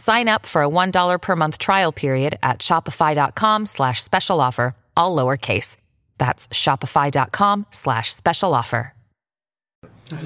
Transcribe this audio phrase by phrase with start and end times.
[0.00, 5.14] Sign up for a $1 per month trial period at shopify.com slash special offer, all
[5.14, 5.76] lowercase.
[6.16, 8.94] That's shopify.com slash special offer.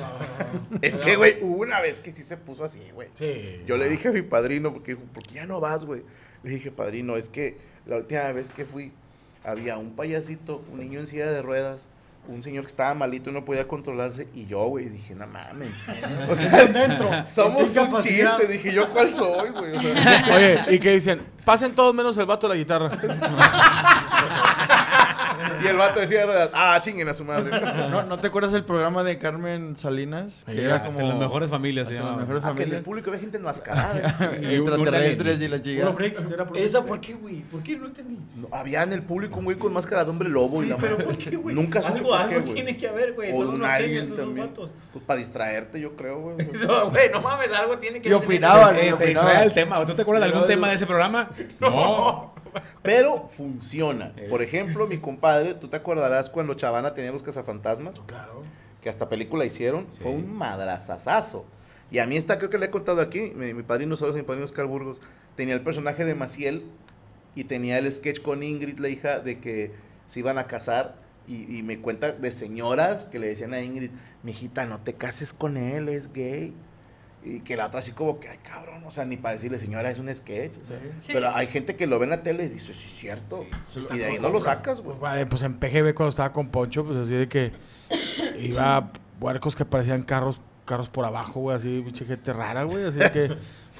[0.80, 3.08] Es que, güey, hubo una vez que sí se puso así, güey.
[3.18, 6.04] Sí, Yo le dije a mi padrino, porque dijo, ¿por qué ya no vas, güey?
[6.44, 8.92] Le dije, padrino, es que la última vez que fui,
[9.42, 11.88] había un payasito, un niño en silla de ruedas,
[12.28, 15.70] un señor que estaba malito y no podía controlarse, y yo, güey, dije, no mames.
[16.28, 17.08] O sea, Dentro.
[17.26, 18.46] somos ¿En un chiste.
[18.48, 19.76] Dije, ¿yo cuál soy, güey?
[19.76, 22.90] O sea, Oye, y que dicen, pasen todos menos el vato de la guitarra.
[25.62, 27.50] y el vato decía, ah, chinguen a su madre.
[27.90, 30.32] ¿No, ¿No te acuerdas del programa de Carmen Salinas?
[30.46, 32.16] Que hasta en las mejores familias se llamaba.
[32.16, 32.84] mejores Ah, que en el familias.
[32.84, 33.94] público había gente enmascarada.
[34.42, 35.92] Y extraterrestres y la chica.
[36.54, 37.40] ¿Esa por qué, güey?
[37.42, 37.76] ¿Por qué?
[37.76, 38.18] No entendí.
[38.36, 40.76] No, había en el público un güey con máscara de hombre lobo y Sí, la
[40.76, 41.04] pero madre.
[41.06, 41.54] ¿por qué, güey?
[41.54, 43.32] Nunca supe Algo, por algo tiene que haber, güey.
[43.32, 44.46] O Son un unos alien genios esos también.
[44.48, 44.70] vatos.
[44.92, 46.36] Pues para distraerte, yo creo, güey.
[46.90, 49.84] Güey, no mames, algo tiene que Y opinaban, y te distrae el tema.
[49.86, 51.30] ¿Tú te acuerdas de algún tema de ese programa?
[51.60, 52.33] No.
[52.82, 54.14] Pero funciona.
[54.30, 58.00] Por ejemplo, mi compadre, ¿tú te acordarás cuando Chavana tenía los cazafantasmas?
[58.06, 58.42] Claro.
[58.80, 59.86] Que hasta película hicieron.
[59.90, 61.44] Fue un madrazazazo.
[61.90, 63.32] Y a mí esta creo que le he contado aquí.
[63.34, 65.00] Mi, mi padrino, a mi padrino Oscar Burgos.
[65.36, 66.64] Tenía el personaje de Maciel
[67.34, 69.72] y tenía el sketch con Ingrid, la hija, de que
[70.06, 70.96] se iban a casar.
[71.26, 73.90] Y, y me cuenta de señoras que le decían a Ingrid,
[74.22, 76.54] mijita, no te cases con él, es gay.
[77.24, 79.90] Y que la otra así como que, ay, cabrón, o sea, ni para decirle, señora,
[79.90, 80.58] es un sketch.
[80.58, 80.78] o sea.
[81.06, 83.46] Pero hay gente que lo ve en la tele y dice, sí, es cierto.
[83.92, 84.98] y de ahí no lo sacas, güey.
[84.98, 87.52] Pues, vale, pues en PGB cuando estaba con Poncho, pues así de que
[88.38, 92.84] iba a puercos que parecían carros carros por abajo, güey, así, pinche gente rara, güey,
[92.84, 93.36] así de que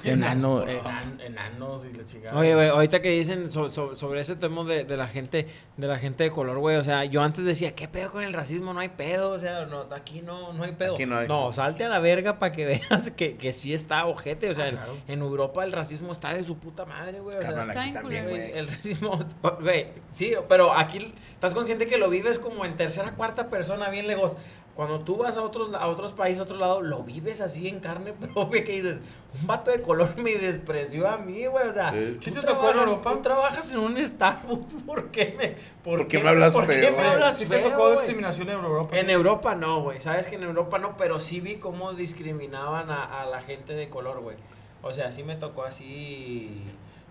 [0.13, 2.37] enano, enan- enanos y la chingada.
[2.39, 5.87] Oye, güey, ahorita que dicen so- so- sobre ese tema de, de la gente de
[5.87, 8.73] la gente de color, güey, o sea, yo antes decía, ¿qué pedo con el racismo?
[8.73, 10.93] No hay pedo, o sea, no, aquí no, no hay pedo.
[10.95, 11.27] Aquí no hay.
[11.53, 14.67] salte a la verga para que veas que, que sí está ojete, o sea, Ah,
[15.07, 18.27] el- en Europa el racismo está de su puta madre, güey, o sea, está también,
[18.29, 18.51] güey.
[18.51, 19.19] el racismo,
[19.61, 24.07] güey, sí, pero aquí estás consciente que lo vives como en tercera, cuarta persona, bien
[24.07, 24.35] lejos.
[24.75, 27.79] Cuando tú vas a otros, a otros países, a otro lado, lo vives así en
[27.79, 28.99] carne propia que dices,
[29.39, 32.17] un vato de color me despreció a mí, güey, o sea, Sí.
[32.19, 33.11] tú, ¿Sí te tocó en trabajas, Europa?
[33.13, 36.73] tú trabajas en un Starbucks, ¿por qué me, por ¿Por qué me hablas por qué
[36.73, 37.07] feo, me güey?
[37.07, 37.93] hablas ¿Sí te feo, tocó güey?
[37.95, 38.97] discriminación en Europa?
[38.99, 40.01] En Europa no, güey.
[40.01, 43.87] Sabes que en Europa no, pero sí vi cómo discriminaban a, a la gente de
[43.89, 44.35] color, güey.
[44.83, 46.61] O sea, sí me tocó así.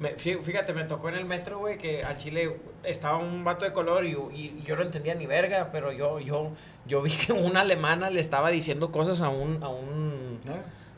[0.00, 3.65] Me- fí- fíjate, me tocó en el metro, güey, que al Chile estaba un vato
[3.65, 6.50] de color y, y yo no entendía ni verga, pero yo, yo,
[6.87, 10.41] yo vi que una alemana le estaba diciendo cosas a un, a un,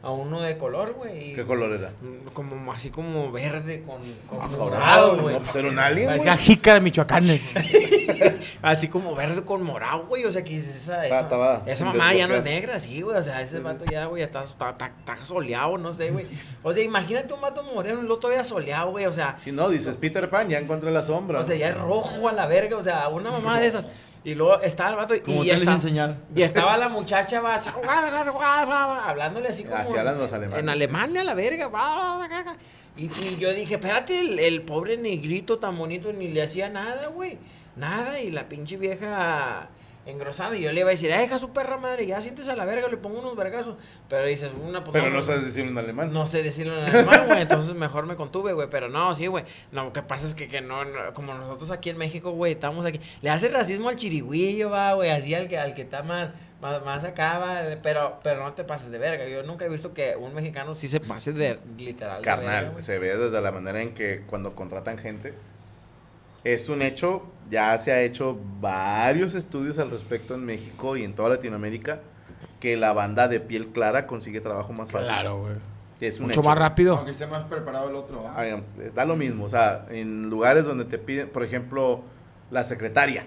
[0.06, 1.32] a uno de color, güey.
[1.32, 1.90] ¿Qué color era?
[2.32, 5.34] Como así como verde con, con Ah, morado, güey.
[5.34, 6.18] No, pues era un alien, güey.
[6.18, 7.28] Parecía jica de Michoacán.
[7.28, 7.40] eh.
[8.62, 10.24] Así como verde con morado, güey.
[10.24, 13.00] O sea, que esa, Estaba- esa, estaba esa sin mamá ya no es negra, sí,
[13.02, 13.16] güey.
[13.16, 16.26] O sea, ese vato ya, güey, está, está, está- está soleado, no sé, güey.
[16.62, 19.06] O sea, imagínate un vato moreno el otro ya soleado, güey.
[19.06, 21.40] O sea, Si no, dices Peter Pan, ya encontré la sombra.
[21.40, 22.76] o sea, ya es rojo a la verga.
[22.76, 23.86] O sea, una mamá de esas.
[24.26, 25.72] Y luego estaba el vato y, y, está-
[26.42, 27.54] estaba la muchacha, va,
[29.08, 29.76] hablándole así como.
[29.76, 30.58] Así hablan los alemanes.
[30.62, 31.70] En Alemania, la verga.
[32.96, 37.06] Y, y yo dije, espérate, el, el pobre negrito tan bonito ni le hacía nada,
[37.06, 37.38] güey.
[37.76, 38.18] Nada.
[38.20, 39.68] Y la pinche vieja
[40.06, 40.56] engrosada.
[40.56, 42.64] Y yo le iba a decir, "Ay, deja su perra madre, ya siéntese a la
[42.64, 43.76] verga, le pongo unos vergazos.
[44.08, 46.12] Pero dices, una pues, Pero no sabes decirlo en alemán.
[46.12, 49.44] no sé decirlo en alemán, güey, entonces mejor me contuve, güey, pero no, sí, güey.
[49.72, 52.52] No, lo que pasa es que, que no, no, como nosotros aquí en México, güey,
[52.52, 53.00] estamos aquí.
[53.20, 56.30] Le hace racismo al chirigüillo, va, güey, así al que, al que está más,
[56.60, 59.26] más, más acá, va, pero, pero no te pases de verga.
[59.26, 62.18] Yo nunca he visto que un mexicano sí se pase de literal.
[62.18, 62.82] de Carnal, verga, güey.
[62.82, 65.34] se ve desde la manera en que cuando contratan gente.
[66.46, 71.12] Es un hecho, ya se ha hecho varios estudios al respecto en México y en
[71.14, 72.02] toda Latinoamérica,
[72.60, 75.08] que la banda de piel clara consigue trabajo más fácil.
[75.08, 75.54] Claro, güey.
[76.00, 76.48] Es un Mucho hecho.
[76.48, 76.94] más rápido.
[76.96, 78.24] Aunque esté más preparado el otro.
[78.28, 78.62] Ah, eh,
[78.94, 82.02] Da lo mismo, o sea, en lugares donde te piden, por ejemplo,
[82.52, 83.24] la secretaria,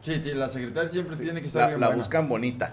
[0.00, 1.96] Sí, sí, la secretaria siempre tiene que estar la, bien la buena.
[1.98, 2.72] buscan bonita.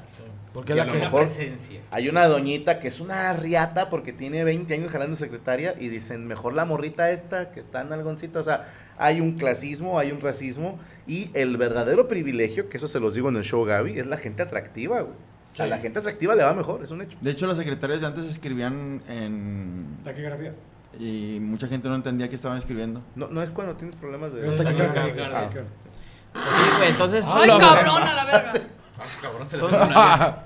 [0.55, 0.99] Porque Y la a lo que...
[0.99, 1.81] mejor presencia.
[1.91, 6.25] hay una doñita que es una riata porque tiene 20 años jalando secretaria y dicen,
[6.27, 8.39] mejor la morrita esta que está en algoncito.
[8.39, 8.65] O sea,
[8.97, 13.27] hay un clasismo, hay un racismo y el verdadero privilegio, que eso se los digo
[13.27, 15.17] en el show Gaby, es la gente atractiva, güey.
[15.59, 17.17] A la gente atractiva le va mejor, es un hecho.
[17.19, 19.97] De hecho, las secretarias de antes escribían en...
[20.05, 20.53] Taquigrafía.
[20.97, 23.01] Y mucha gente no entendía qué estaban escribiendo.
[23.15, 24.47] No, no es cuando tienes problemas de...
[24.47, 25.31] Es taquicardia.
[25.33, 25.49] Ah.
[25.51, 27.25] Pues sí, güey, entonces.
[27.27, 28.74] ¡Ay, cabrón, a la verga!
[29.21, 30.37] Cabrón, se le fue una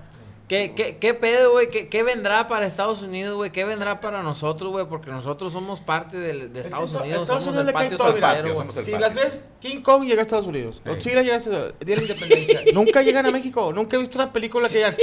[0.49, 1.69] ¿Qué, qué, qué pedo, güey?
[1.69, 3.51] ¿Qué, ¿Qué vendrá para Estados Unidos, güey?
[3.51, 4.87] ¿Qué vendrá para nosotros, güey?
[4.87, 7.21] Porque nosotros somos parte del- de, Es que Estados Unidos.
[7.21, 8.99] Estados somos Unidos el le cae patio Si patio.
[8.99, 10.81] las ves, King Kong llega a Estados Unidos.
[10.83, 11.75] Godzilla llega a Estados Unidos.
[11.81, 12.61] Día de la Independencia.
[12.73, 13.71] Nunca llegan a México.
[13.73, 14.95] Nunca he visto una película que digan.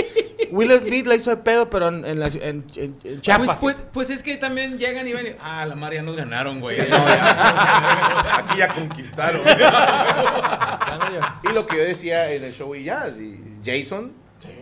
[0.51, 3.59] Will Smith la hizo de pedo, pero en, en, la en- en- en Chiapas.
[3.61, 6.17] Pues, pues, pues es que también llegan y ven y, ah, la mar ya nos
[6.17, 6.77] ganaron, güey.
[6.81, 9.43] Aquí ya conquistaron.
[11.45, 14.13] y lo que yo decía en el show y ya, si Jason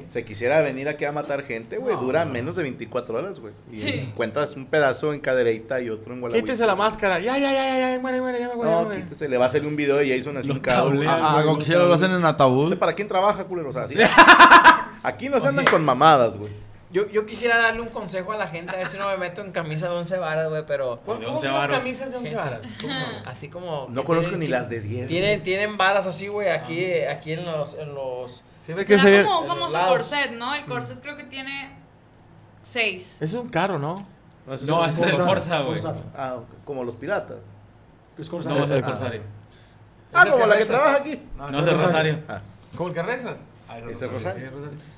[0.06, 3.52] se quisiera venir aquí a matar gente, güey, dura menos de 24 horas, güey.
[3.72, 4.12] Y Sí.
[4.14, 6.44] cuentas un pedazo en Cadereyta y otro en Guadalajara.
[6.46, 7.18] Quítese la máscara.
[7.20, 9.66] Ya, ya, ya, ya, ya, muere, muere, ya me No, quítese, le va a salir
[9.68, 10.88] un video de Jason así Lo hincado.
[10.88, 11.08] tablean.
[11.08, 12.64] A, a güey, Godzilla no lo hacen en ataúd.
[12.64, 13.68] ¿Usted para quién trabaja, culero?
[13.68, 13.94] O sea, así.
[15.02, 16.50] Aquí no se andan con mamadas, güey.
[16.94, 19.40] Yo, yo quisiera darle un consejo a la gente, a ver si no me meto
[19.42, 21.00] en camisa de 11 varas, güey, pero...
[21.04, 21.78] ¿Cómo De cómo once son las varos.
[21.78, 22.60] camisas de 11 varas?
[23.26, 23.88] Así como...
[23.90, 25.08] No conozco tienen- ni las de 10.
[25.08, 27.74] Tienen, tienen varas así, güey, aquí, aquí en los...
[27.74, 30.54] En los Siempre que Será como un famoso corset, ¿no?
[30.54, 31.76] El corset creo que tiene
[32.62, 33.20] seis.
[33.20, 33.94] Es un caro, ¿no?
[34.46, 35.22] No, es es de Corsair.
[35.24, 35.80] Forza, güey.
[36.16, 37.38] Ah, como los piratas.
[38.16, 39.22] No, ese es Corsario.
[40.12, 41.20] Ah, como la que trabaja aquí.
[41.36, 42.20] No, es Rosario.
[42.76, 43.40] Como el que rezas.
[43.78, 44.50] Ese es Rosario.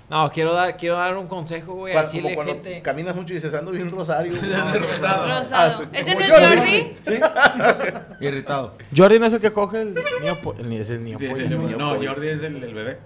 [0.08, 2.82] No, quiero dar, quiero dar un consejo, güey, Cuando- a Chile, como cuando gente...
[2.82, 4.32] caminas mucho y dices, ando bien Rosario.
[4.36, 5.26] Ese es Rosado.
[5.26, 5.48] Rosado.
[5.52, 6.96] Ah, sí, ¿Ese no es Jordi.
[7.04, 8.24] Jordi?
[8.26, 8.74] Irritado.
[8.96, 10.38] Jordi no es el que coge el niño.
[10.58, 11.18] El, ni- es el niño.
[11.18, 11.96] Sí, sí, No.
[12.02, 12.98] Jordi es el, el bebé.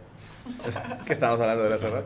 [1.07, 2.05] que estamos hablando de la cerrada.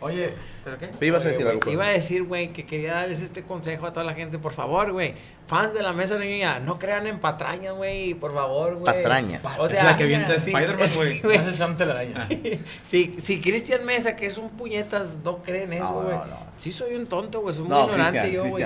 [0.00, 0.88] Oye, ¿pero qué?
[0.88, 1.70] Te ibas a decir Güey, algo.
[1.70, 4.38] Iba a decir, güey, que quería darles este consejo a toda la gente.
[4.38, 5.14] Por favor, güey.
[5.46, 8.12] Fans de la mesa niña, no crean en patrañas, güey.
[8.14, 8.84] Por favor, güey.
[8.84, 9.42] Patrañas.
[9.58, 10.90] O Es sea, la que avienta sí, Spider-Man,
[11.22, 11.38] güey.
[11.62, 12.28] una telaraña.
[12.86, 16.16] Si, si Cristian Mesa, que es un puñetas, no cree en eso, No, güey.
[16.16, 16.36] no, no.
[16.58, 17.54] Sí soy un tonto, güey.
[17.54, 18.64] Soy muy No, ignorante Cristian, yo, güey.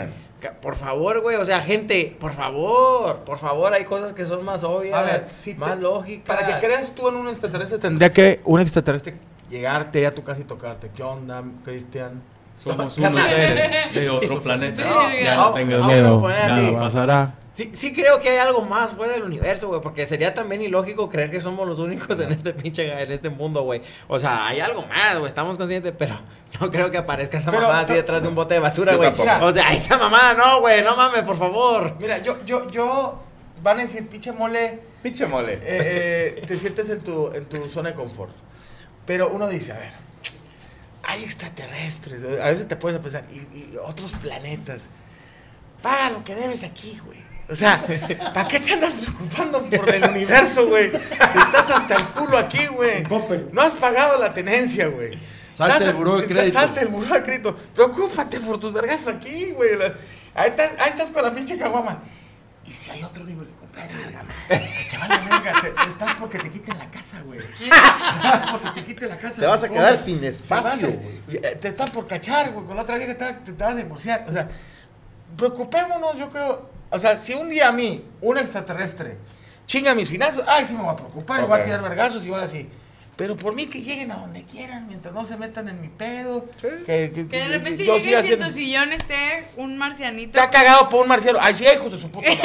[0.63, 1.37] Por favor, güey.
[1.37, 3.19] O sea, gente, por favor.
[3.25, 4.95] Por favor, hay cosas que son más obvias.
[4.99, 6.37] A ver, si te- más lógicas.
[6.37, 9.15] Para que creas tú en un extraterrestre, tendría que un extraterrestre
[9.51, 10.91] llegarte a tu casa y tocarte.
[10.95, 12.23] ¿Qué onda, Cristian?
[12.55, 14.83] Somos unos seres de otro planeta.
[14.85, 16.29] No, ya no, no tengas miedo.
[16.29, 17.35] Nada pasará.
[17.59, 21.09] Sí, sí creo que hay algo más fuera del universo, güey, porque sería también ilógico
[21.09, 23.83] creer que somos los únicos en este pinche, en este mundo, güey.
[24.07, 26.21] O sea, hay algo más, güey, estamos conscientes, pero
[26.61, 29.13] no creo que aparezca esa Pero, mamá así detrás de un bote de basura, güey.
[29.41, 31.97] O sea, esa mamá, no, güey, no mames, por favor.
[32.01, 33.21] Mira, yo, yo, yo,
[33.61, 35.55] van a decir, pinche mole, Pinche mole.
[35.55, 38.37] eh, eh, te sientes en tu, en tu zona de confort.
[39.05, 39.95] Pero uno dice, a ver,
[41.03, 44.89] hay extraterrestres, a veces te puedes pensar, y, y otros planetas.
[45.83, 47.27] Paga lo que debes aquí, güey.
[47.51, 47.83] O sea,
[48.35, 50.91] ¿para qué te andas preocupando por el universo, güey?
[50.93, 53.05] Si estás hasta el culo aquí, güey.
[53.53, 55.19] No has pagado la tenencia, güey.
[55.57, 56.59] Salte Estás- el buró de crédito.
[56.59, 57.57] Salte el buró de crédito.
[57.75, 59.71] Preocúpate por tus vergas aquí, güey.
[60.35, 61.99] Ahí, estás- ahí estás con la pinche caguama.
[62.67, 63.95] ¿Y si hay otro nivel de completo?
[64.47, 65.61] Que te vale verga.
[65.63, 67.39] Te, te estás porque te quiten la casa, güey.
[67.41, 69.41] Estás porque te quiten la casa.
[69.41, 71.21] Te vas a quedar sin Te espacio, a- güey.
[71.29, 72.67] y, eh, Te están por cachar, güey.
[72.67, 74.27] Con la otra vieja te, te, te vas a divorciar.
[74.29, 74.49] O sea,
[75.37, 76.77] preocupémonos, yo creo.
[76.91, 79.17] O sea, si un día a mí, un extraterrestre,
[79.67, 82.31] chinga mis finanzas, ay, sí me voy a preocupar, y voy a tirar vergazos y
[82.33, 82.69] ahora sí.
[83.17, 86.47] Pero por mí que lleguen a donde quieran, mientras no se metan en mi pedo.
[86.63, 89.77] Que, que- Que de repente yo llegues siga y en haciendo- tu sillón esté un
[89.77, 90.39] marcianito.
[90.39, 91.41] Está cagado por un marciano.
[91.43, 92.43] Ay, sí, hijos de su puta madre.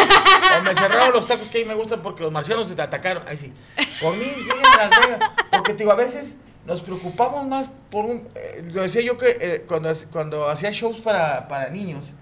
[0.60, 3.24] O me cerraron los tacos que ahí me gustan porque los marcianos te atacaron.
[3.28, 3.54] Ay, sí.
[4.02, 5.30] Por mí, lleguen a Las Vegas.
[5.52, 8.28] Porque, te digo, a veces nos preocupamos más por un...
[8.36, 12.16] eh, lo decía yo que eh, cuando, cuando hacía shows para, para niños,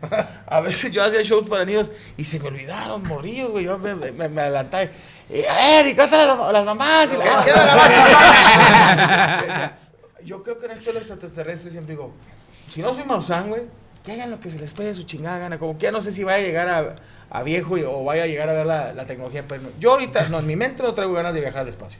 [0.48, 3.66] a veces yo hacía shows para niños y se me olvidaron morrillos, güey.
[3.66, 4.84] Yo me, me, me adelantaba.
[5.30, 7.10] Eh, a ver, ¿y cuántas las, las mamás?
[7.14, 9.78] Y la- queda la Decía,
[10.26, 12.12] Yo creo que en esto de los extraterrestres siempre digo,
[12.70, 13.64] si no soy Maussan, güey,
[14.04, 15.60] que hagan lo que se les pegue su chingada gana.
[15.60, 16.96] Como que ya no sé si vaya a llegar a,
[17.30, 19.46] a viejo y- o vaya a llegar a ver la, la tecnología.
[19.48, 19.70] Pero no.
[19.80, 22.00] yo ahorita, no, en mi mente no traigo ganas de viajar al espacio.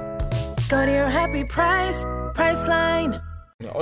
[0.71, 3.21] Go to your happy price, Priceline.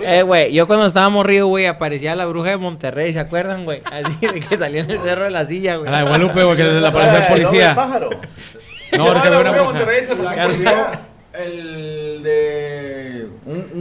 [0.03, 3.83] Eh, güey, yo cuando estaba morrido, güey, aparecía la bruja de Monterrey, ¿se acuerdan, güey?
[3.91, 5.87] Así de que salía en el cerro de la silla, güey.
[5.87, 7.75] A la de Guadalupe, güey, que le aparece el policía.
[7.75, 8.09] pájaro.
[8.97, 10.99] No, porque veo una bruja.
[11.33, 12.78] El de.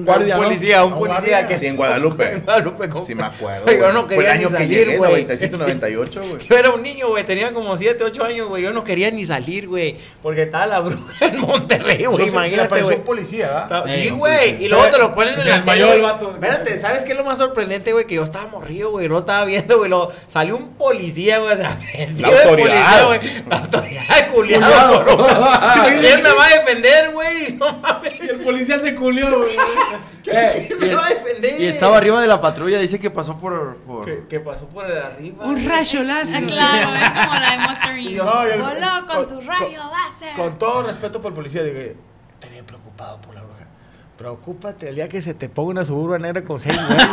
[0.09, 1.59] Guardia, un policía, un policía que...
[1.59, 2.33] Sí, en Guadalupe.
[2.39, 3.05] En Guadalupe, ¿cómo?
[3.05, 3.71] Sí, me acuerdo.
[3.71, 5.11] Yo no Fue el quería año ni que salir, llegué, güey.
[5.11, 6.47] 97, 98, güey.
[6.49, 8.63] Yo era un niño, güey, tenía como 7, 8 años, güey.
[8.63, 9.97] Yo no quería ni salir, güey.
[10.23, 12.29] Porque estaba la bruja en Monterrey, güey.
[12.29, 12.97] Imagínate, güey.
[12.97, 13.85] un policía, ¿verdad?
[13.93, 14.65] Sí, güey.
[14.65, 16.31] Y luego te lo ponen en Se la tele, el vato.
[16.33, 18.07] Espérate, ¿sabes qué es lo más sorprendente, güey?
[18.07, 19.09] Que yo estaba morrido, güey.
[19.09, 19.91] Lo estaba viendo, güey.
[19.91, 20.13] Lo...
[20.29, 21.53] Salió un policía, güey.
[21.53, 22.45] O sea, de autoridad.
[22.49, 23.21] policía, güey.
[23.49, 25.05] La autoridad, culiado.
[25.05, 25.27] bro.
[26.01, 27.53] ¿Quién me va a defender, güey?
[27.55, 28.21] No mames.
[28.21, 29.57] El policía se culió, güey.
[30.25, 31.61] ¿Quién me va a defender?
[31.61, 33.77] y estaba arriba de la patrulla, dice que pasó por.
[33.79, 34.05] por...
[34.05, 35.45] Que, que pasó por el arriba.
[35.45, 36.47] Un rayo Ah, láser.
[36.47, 38.11] claro, es como la de Monster Inc.
[38.11, 40.35] Y Voló con tu rayo láser.
[40.37, 41.97] Con todo respeto por el policía, dije,
[42.35, 43.67] estoy bien preocupado por la bruja.
[44.17, 47.07] Preocúpate el día que se te ponga una suburba negra con seis güeyes.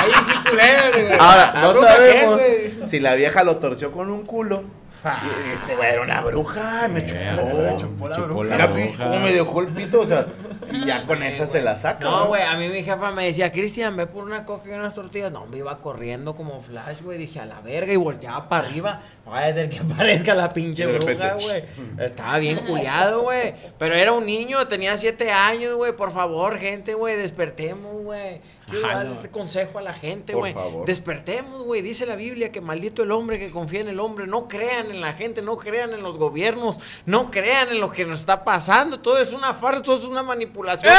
[0.00, 1.12] Ahí sí culera, güey.
[1.18, 2.74] Ahora, ¿La no qué, sabemos güey?
[2.88, 4.62] si la vieja lo torció con un culo.
[5.04, 7.20] Y este güey era una bruja, me chupó.
[7.20, 8.44] Me chupó la Chupó bruja.
[8.44, 8.82] la Mira, bruja.
[8.82, 10.26] pinche, cómo me dejó el pito, o sea,
[10.72, 12.08] y ya con esa se la saca.
[12.08, 14.94] No, güey, a mí mi jefa me decía, Cristian, ve por una coca y unas
[14.94, 15.32] tortillas.
[15.32, 17.18] No, me iba corriendo como flash, güey.
[17.18, 19.02] Dije, a la verga, y volteaba para arriba.
[19.24, 21.64] No vaya a ser que aparezca la pinche bruja, güey.
[22.06, 23.54] Estaba bien culiado, güey.
[23.78, 25.92] Pero era un niño, tenía siete años, güey.
[25.92, 28.40] Por favor, gente, güey, despertemos, güey.
[28.70, 29.16] Quiero Ajá, darle no.
[29.16, 30.52] este consejo a la gente, Por güey.
[30.54, 30.86] favor.
[30.86, 31.82] Despertemos, güey.
[31.82, 34.26] Dice la Biblia que maldito el hombre que confía en el hombre.
[34.26, 38.04] No crean en la gente, no crean en los gobiernos, no crean en lo que
[38.04, 39.00] nos está pasando.
[39.00, 40.92] Todo es una farsa, todo es una manipulación.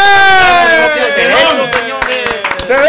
[1.73, 2.29] Señores.
[2.65, 2.87] ¡Se ve!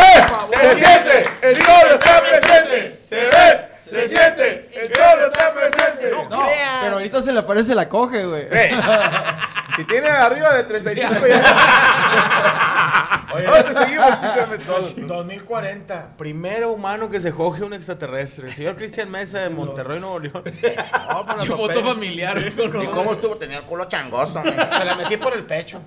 [0.61, 1.25] ¡Se siente!
[1.43, 3.01] ¡El cholo está presente!
[3.03, 3.69] ¡Se ve!
[3.91, 4.69] ¡Se siente!
[4.75, 6.11] ¡El cholo está presente!
[6.11, 6.81] No No, crean.
[6.83, 8.47] pero ahorita se le aparece la coge, güey.
[9.77, 13.27] Si tiene arriba de 35 ya.
[13.33, 14.11] Oye, ¿Dónde seguimos,
[14.51, 14.81] Metro?
[15.07, 18.49] 2040, primero humano que se coge un extraterrestre.
[18.49, 20.43] El señor Cristian Mesa de Monterrey, Nuevo León.
[21.11, 21.85] No, por la Su foto papel.
[21.85, 22.39] familiar.
[22.39, 23.37] ¿Y cómo estuvo?
[23.37, 24.43] Tenía el culo changoso.
[24.43, 25.81] Se la metí por el pecho.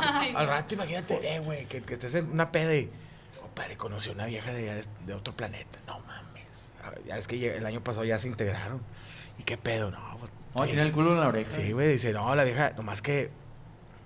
[0.00, 2.90] Ay, Al rato, imagínate, eh, güey, que, que estés en una peda y.
[3.40, 5.78] Compadre, conocí a una vieja de, de otro planeta.
[5.86, 6.37] No mames.
[7.06, 8.80] Ya es que el año pasado ya se integraron.
[9.38, 9.90] ¿Y qué pedo?
[9.90, 10.32] No, pues.
[10.54, 11.52] No, tiene el culo en la oreja.
[11.52, 13.30] Sí, güey, dice, no, la vieja, nomás que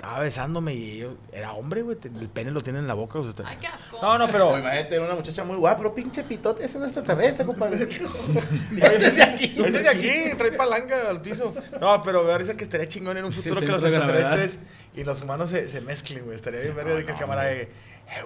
[0.02, 3.21] estaba besándome y yo, era hombre, güey, el pene lo tiene en la boca.
[3.21, 4.00] o sea, te- ay, qué asco.
[4.02, 4.59] no, no, pero...
[4.59, 7.85] Imagínate, era una muchacha muy guapa, pero pinche pitote, ese no es extraterrestre, compadre.
[7.88, 9.44] Ese es de aquí.
[9.52, 11.54] Ese es de aquí, trae palanca al piso.
[11.80, 14.59] No, pero me parece que estaría chingón en un futuro que los extraterrestres
[14.97, 16.35] y los humanos se, se mezclen, güey.
[16.35, 17.71] Estaría bien verga de que el camarada de, eh,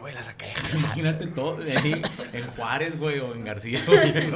[0.00, 0.76] güey, la saqué de jalar.
[0.78, 2.02] Imagínate todo de ahí
[2.32, 4.12] en Juárez, güey, o en García, güey.
[4.14, 4.28] Sí,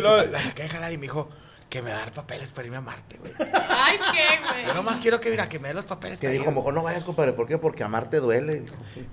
[0.00, 1.28] no, la saqué de jalar y me dijo
[1.74, 3.32] que me va a dar papeles para irme a Marte, güey.
[3.68, 4.64] Ay, qué, güey.
[4.64, 6.54] Yo nomás quiero que, mira, que me dé los papeles Que para dijo, ir.
[6.54, 7.32] mejor no vayas, compadre.
[7.32, 7.58] ¿Por qué?
[7.58, 8.60] Porque amarte duele.
[8.60, 9.04] Dijo, sí.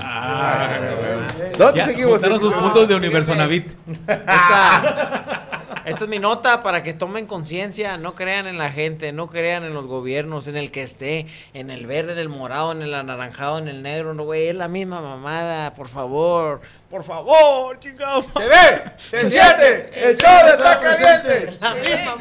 [0.00, 2.20] Ah, ¿Dónde seguimos?
[2.20, 3.68] sus puntos de Universonavit.
[4.08, 5.48] Esta,
[5.84, 9.64] esta es mi nota para que tomen conciencia, no crean en la gente, no crean
[9.64, 12.92] en los gobiernos, en el que esté, en el verde, en el morado, en el
[12.94, 18.26] anaranjado, en el negro, no, güey, es la misma mamada, por favor, por favor, chingados.
[18.34, 18.82] ¡Se ve!
[18.98, 19.90] ¡Se siente!
[20.10, 21.27] ¡El chorro está caliente!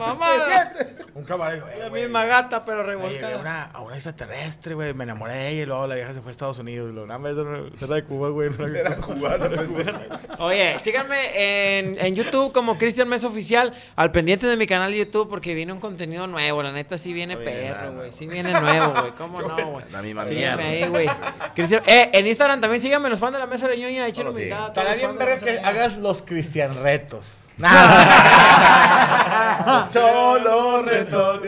[0.07, 0.73] La misma mamada,
[1.15, 3.37] Un camarada dijo, eh, la misma gata, pero revolcada.
[3.37, 4.93] una, a una extraterrestre, güey.
[4.93, 6.89] Me enamoré de ella y luego la vieja se fue a Estados Unidos.
[6.89, 7.33] Y luego, nada más,
[7.81, 8.49] era de Cuba, güey.
[8.49, 10.01] no Era cubana, era cubana.
[10.39, 14.99] Oye, síganme en, en YouTube como Cristian Mesa Oficial, al pendiente de mi canal de
[14.99, 18.93] YouTube porque viene un contenido nuevo, la neta sí viene perro, güey, sí viene nuevo,
[19.01, 19.85] güey, ¿cómo no, güey?
[19.91, 20.85] La misma Síganme mierda.
[20.85, 21.07] ahí, güey.
[21.55, 24.67] Cristian- Eh, en Instagram también síganme los fans de la mesa de ñoña, échenle todos
[24.67, 27.39] Estaría bien verga que hagas los Cristian retos.
[29.89, 31.41] Cholo reto.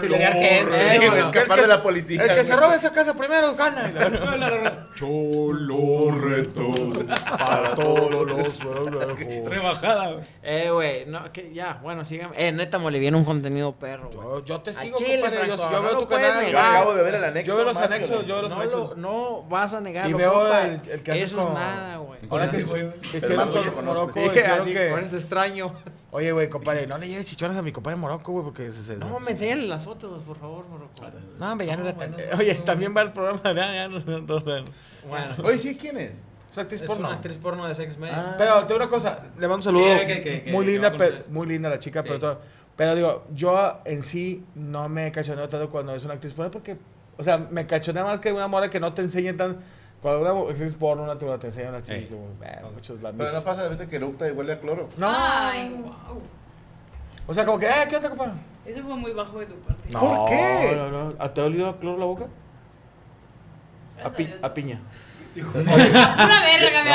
[0.00, 1.22] Filerear gente, Sí, eh, güey, güey.
[1.22, 2.22] escapar de la policía.
[2.22, 4.88] El que se robe esa casa primero gana.
[4.94, 6.74] Cholo reto.
[7.38, 8.58] Para todos los.
[9.44, 10.24] Rebajada, güey.
[10.42, 12.34] Eh, güey, no, que ya, bueno, sígame.
[12.36, 14.24] Eh, neta, me le viene un contenido perro, güey.
[14.24, 15.48] Yo, yo te sigo, chile, compadre.
[15.48, 16.46] Yo, Franco, yo veo tu canal.
[16.50, 17.46] Yo acabo de ver el anexo.
[17.48, 18.90] Yo veo los anexos, yo veo los No, anexos.
[18.90, 20.62] lo, no vas a negarlo, Y veo compa.
[20.62, 22.20] el, el que haces Eso es nada, güey.
[22.30, 22.66] Ahora que, El
[23.00, 23.84] que hicieron Marco con Choconostre.
[23.84, 24.88] Morocco, Sí, hicieron que...
[25.24, 25.72] extraño.
[26.10, 28.82] Oye, güey, compadre, no le lleves chichones a mi compadre Morocco, güey, porque se...
[28.84, 31.02] se- No, me enseñan las fotos, por favor, Morocco.
[31.38, 32.12] No, hombre, ya no, No, era tan...
[32.12, 32.62] bueno, Oye, no.
[32.64, 34.64] también va el programa, ya, ya no, no, no, no.
[35.08, 36.22] Bueno, Oye, sí, ¿quién es?
[36.52, 37.08] Es actriz es porno.
[37.08, 38.14] una actriz porno de sex media.
[38.16, 38.34] Ah.
[38.38, 39.98] Pero te digo una cosa, le mando un saludo.
[39.98, 42.40] Sí, que- que- que- muy linda, pero, muy linda la chica, pero todo.
[42.76, 46.76] Pero digo, yo en sí no me cachoneo tanto cuando es una actriz porno porque,
[47.16, 49.58] o sea, me cachonea más que una mora que no te enseñe tan.
[50.04, 52.08] Cuando una actriz porno, una te te enseñan así, Ey.
[52.08, 52.26] como,
[52.74, 54.90] muchos la Pero no pasa de repente que eructa y huele a cloro.
[54.98, 55.08] No.
[55.10, 56.20] Ay, wow.
[57.26, 58.32] O sea, como que, eh, ¿qué onda, compa?
[58.66, 59.88] Eso fue muy bajo de tu parte.
[59.88, 60.74] No, ¿Por qué?
[60.76, 61.08] No, no.
[61.18, 62.26] ¿A- ¿Te ha olido a cloro la boca?
[64.04, 64.78] A, pi- a piña.
[65.36, 65.62] Una
[66.42, 66.90] verga, mi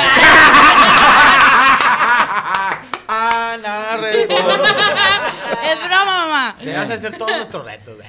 [3.08, 4.34] Ah, nada, reto.
[5.72, 6.56] Es broma, mamá.
[6.62, 8.08] Le vas a hacer todos nuestros retos, güey.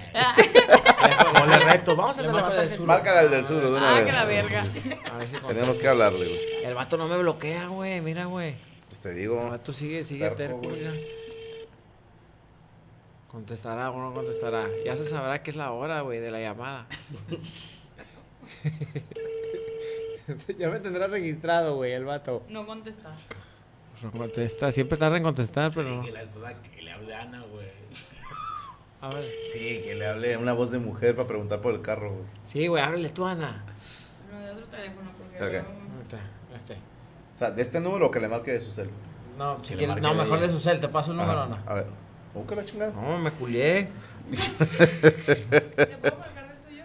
[1.43, 1.95] Ole, retos.
[1.97, 2.89] Vamos a levantar del sur.
[2.89, 4.05] El del sur de una Ah, vez.
[4.05, 4.63] que la verga.
[5.11, 6.63] A ver si Tenemos que hablarle, güey.
[6.65, 8.01] El vato no me bloquea, güey.
[8.01, 8.55] Mira, güey.
[8.87, 9.49] Pues te El digo.
[9.49, 10.93] vato sigue, sigue Terco, mira.
[13.27, 14.67] Contestará o no contestará.
[14.85, 16.85] Ya se sabrá que es la hora, güey, de la llamada.
[20.57, 22.43] ya me tendrá registrado, güey, el vato.
[22.49, 23.13] No contestar.
[24.03, 24.71] No contesta.
[24.71, 26.03] Siempre tarda en contestar, pero no.
[26.03, 27.67] Que la esposa que le hable a Ana, güey.
[29.01, 29.25] A ver.
[29.51, 32.25] Sí, que le hable una voz de mujer para preguntar por el carro, güey.
[32.45, 33.63] Sí, güey, háblale tú, Ana.
[34.31, 35.59] No, de otro teléfono, porque.
[35.59, 35.65] Ok.
[36.01, 36.17] Este,
[36.55, 36.73] este.
[36.73, 38.89] O sea, de este número o que le marque de su cel.
[39.37, 40.79] No, si quieres- no, mejor de su cel.
[40.79, 41.41] Te paso el número.
[41.43, 41.63] Ana.
[41.65, 41.87] A ver.
[42.33, 42.91] ¿Cómo que la chingada?
[42.93, 43.89] No, me culié.
[44.29, 46.83] ¿Te puedo marcar el tuyo?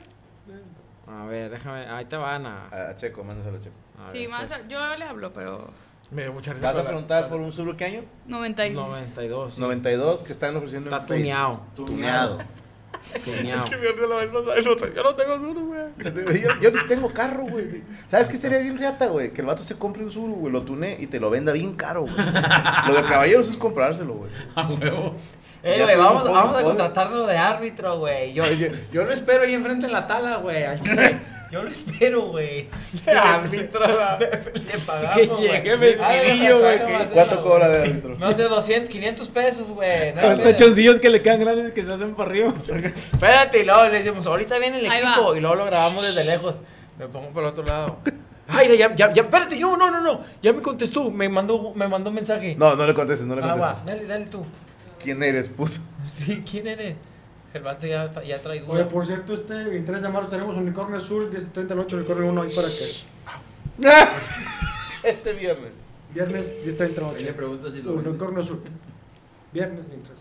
[1.06, 1.87] A ver, déjame.
[1.87, 2.68] Ahí te va, Ana.
[2.70, 3.76] A, Checo, mándaselo a Checo.
[4.04, 4.50] A Sí, ver, más.
[4.68, 5.70] Yo le hablo, pero.
[6.10, 6.66] Me dio mucha risa.
[6.66, 8.02] ¿Vas a la- preguntar por un Subaru qué año?
[8.26, 8.80] 95.
[8.88, 9.54] 92.
[9.54, 9.60] sí.
[9.60, 11.25] 92 que están ofreciendo Está en Facebook.
[11.26, 11.60] tuneado.
[11.75, 12.38] Tuneado.
[13.25, 13.64] Tuneado.
[13.64, 14.60] Es que me la vez pasada,
[14.94, 16.40] Yo no tengo duro, güey.
[16.42, 17.82] Yo, yo ni tengo carro, güey.
[18.08, 19.32] ¿Sabes qué estaría bien riata, güey?
[19.32, 21.75] Que el vato se compre un Subaru, güey, lo tune y te lo venda bien
[21.75, 22.14] caro, güey.
[22.88, 24.30] Lo de caballeros es comprárselo, güey.
[24.56, 25.14] A huevo.
[25.62, 28.32] Sí, Eh, güey, vamos, a contratarlo de árbitro, güey.
[28.32, 30.64] Yo, yo, yo lo espero ahí enfrente en la tala, güey.
[31.56, 32.68] Yo lo espero, güey.
[33.06, 35.40] Árbitro, Le pagamos, Que güey.
[35.52, 38.14] llegue vestidillo, güey, Ah, no, ¿Cuánto cobra de árbitro?
[38.18, 40.08] No sé, 200, 500 pesos, güey.
[40.08, 40.42] Esperes.
[40.42, 42.52] tachoncillos que le quedan grandes que se hacen para arriba.
[43.12, 45.31] Espérate, y luego le decimos, ahorita viene el Ahí equipo.
[45.31, 45.37] va.
[45.38, 46.57] Y luego lo grabamos desde lejos.
[46.98, 47.96] Me pongo por el otro lado.
[48.48, 50.20] Ay, ya, ya, ya, espérate, yo, no, no, no.
[50.42, 52.54] Ya me contestó, me mandó, me mandó un mensaje.
[52.57, 53.87] No, no le contestes, no le Ah, va, contestes.
[53.87, 54.44] dale, dale tú.
[55.02, 55.81] ¿Quién eres, puso?
[56.07, 56.96] Sí, ¿quién eres?
[57.57, 58.88] El vato ya, ya trae Oye, duda.
[58.88, 62.42] por cierto, este 23 de marzo tenemos Unicornio Azul, 10.30 de la noche, Unicornio 1
[62.42, 62.85] ahí para que.
[65.09, 65.83] Este viernes.
[66.12, 67.25] Viernes, 10.30 de la noche.
[67.25, 68.62] le preguntas si lo Unicornio Azul.
[69.55, 70.19] Viernes 23.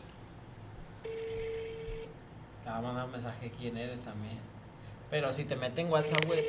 [2.63, 4.37] Te va a mandar un mensaje quién eres también.
[5.09, 6.39] Pero si te meten en WhatsApp, güey.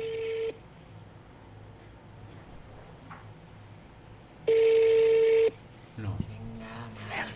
[5.97, 6.17] No.
[6.17, 7.27] Chingada madre.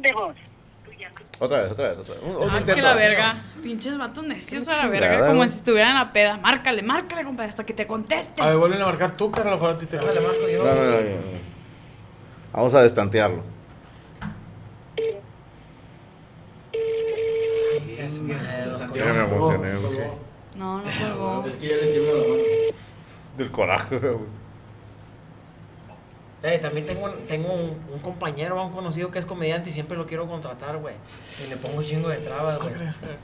[0.00, 0.36] De voz.
[1.40, 2.24] Otra vez, otra vez, otra vez.
[2.24, 3.42] Un- otro Ah, que la verga.
[3.62, 5.26] Pinches vatos necios a la chingada, verga.
[5.28, 5.48] Como güey.
[5.48, 6.36] si estuvieran en la peda.
[6.38, 8.42] Márcale, márcale, compadre, hasta que te conteste.
[8.42, 10.48] A ver, vuelven a marcar tú, cara, a lo mejor a ti te Déjale, marco
[10.48, 10.64] yo.
[10.64, 11.38] No, no, no.
[12.52, 13.42] Vamos a destantearlo.
[17.98, 19.98] Es madre, los Ya me emocioné, güey.
[20.56, 21.46] No, no colgó.
[21.46, 22.42] Es que ya le tiembla la mano.
[23.36, 24.18] Del coraje, güey.
[26.40, 29.96] Eh, también tengo, un- tengo un, un compañero, un conocido que es comediante y siempre
[29.96, 30.94] lo quiero contratar, güey.
[31.44, 32.74] Y le pongo un chingo de trabas, güey.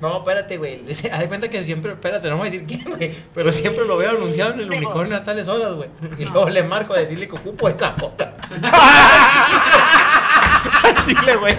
[0.00, 0.82] No, espérate, güey.
[1.12, 3.14] Haz de cuenta que siempre, espérate, no voy a decir quién, güey.
[3.32, 5.88] Pero siempre lo veo anunciado en el unicornio a tales horas, güey.
[6.18, 8.34] Y luego le marco a decirle que ocupo esa hora.
[11.06, 11.54] Chile, güey.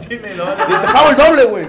[0.00, 1.66] Chile, luego le- Y te pago el doble, güey.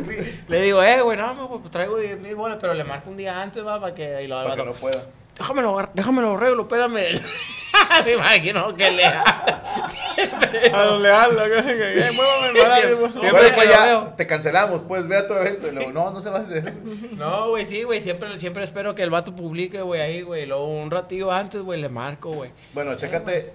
[0.48, 3.18] Le digo, eh, güey, no, güey, pues traigo 10 mil bolas, pero le marco un
[3.18, 4.24] día antes, va, para que.
[4.24, 5.00] Y lo, Para que no pueda.
[5.38, 7.22] Déjamelo, déjamelo arreglo, espérame.
[8.06, 13.72] Me imagino que le A lo leal, lo que- que- muévame, siempre Bueno, pues lo
[13.72, 15.68] ya te cancelamos, pues ve a tu evento.
[15.68, 16.74] Y luego, no, no se va a hacer.
[17.16, 20.46] No, güey, sí, güey, siempre, siempre espero que el vato publique, güey, ahí, güey.
[20.46, 22.52] Luego un ratillo antes, güey, le marco, güey.
[22.74, 23.54] Bueno, chécate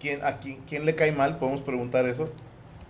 [0.00, 2.30] quién, a quién, quién le cae mal, podemos preguntar eso.